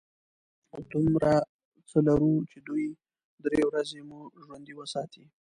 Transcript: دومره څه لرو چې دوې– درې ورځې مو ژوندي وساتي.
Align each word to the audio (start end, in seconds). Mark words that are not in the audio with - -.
دومره 0.91 1.33
څه 1.89 1.97
لرو 2.07 2.33
چې 2.49 2.57
دوې– 2.67 2.89
درې 3.45 3.61
ورځې 3.69 3.99
مو 4.09 4.19
ژوندي 4.43 4.73
وساتي. 4.75 5.23